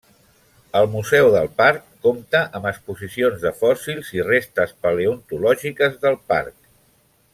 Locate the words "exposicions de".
2.71-3.51